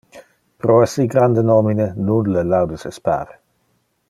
[0.57, 3.29] Pro assi grande nomine nulle laudes es par.